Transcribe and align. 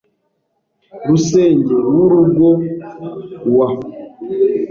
Rusenge 1.07 1.73
w’Urugo 1.93 2.49
w’ 3.55 3.73